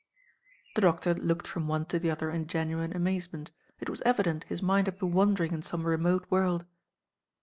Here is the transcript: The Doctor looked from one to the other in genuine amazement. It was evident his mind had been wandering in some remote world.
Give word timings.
The 0.73 0.81
Doctor 0.81 1.13
looked 1.13 1.45
from 1.45 1.67
one 1.67 1.85
to 1.85 1.99
the 1.99 2.09
other 2.09 2.31
in 2.31 2.47
genuine 2.47 2.91
amazement. 2.95 3.51
It 3.79 3.87
was 3.87 4.01
evident 4.01 4.45
his 4.45 4.59
mind 4.63 4.87
had 4.87 4.97
been 4.97 5.11
wandering 5.11 5.53
in 5.53 5.61
some 5.61 5.83
remote 5.85 6.25
world. 6.31 6.65